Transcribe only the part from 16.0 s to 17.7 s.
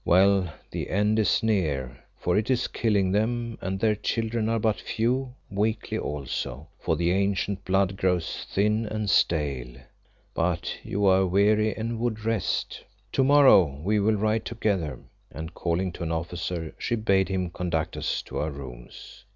an officer, she bade him